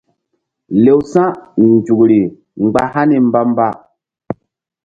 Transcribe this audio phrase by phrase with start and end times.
[0.83, 2.21] Lew sa̧nzukri
[2.63, 3.67] mgba hani mba-mba.